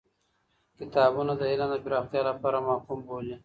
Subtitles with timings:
[0.77, 3.35] کتابونه د علم د پراختیا لپاره محکوم بولی.